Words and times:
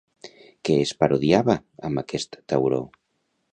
Què 0.69 0.77
es 0.85 0.93
parodiava 1.03 1.57
amb 1.91 2.03
aquest 2.05 2.41
tauró? 2.55 2.83